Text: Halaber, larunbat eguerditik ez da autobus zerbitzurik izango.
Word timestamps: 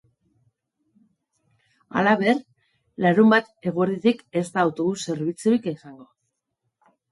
Halaber, 1.99 2.39
larunbat 3.07 3.53
eguerditik 3.73 4.25
ez 4.43 4.45
da 4.57 4.65
autobus 4.67 4.99
zerbitzurik 5.07 5.71
izango. 5.77 6.11